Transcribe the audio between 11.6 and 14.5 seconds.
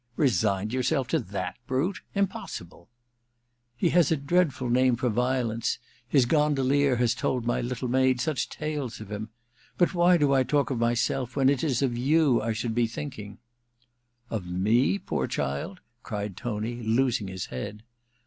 is of you I should be thinking?' 338 A